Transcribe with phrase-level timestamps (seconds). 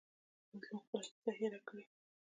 [0.53, 1.83] مظلوم خپله کیسه هېر کړي.